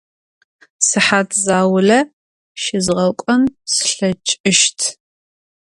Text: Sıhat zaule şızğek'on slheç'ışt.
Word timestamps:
Sıhat 0.87 1.29
zaule 1.45 1.99
şızğek'on 2.61 3.41
slheç'ışt. 3.73 4.79